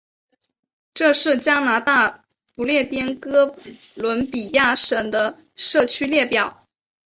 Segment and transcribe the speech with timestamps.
[0.95, 3.55] 这是加拿大不列颠哥
[3.93, 6.67] 伦比亚省的社区列表。